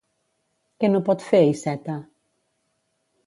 [0.83, 1.99] Què no pot fer Iceta?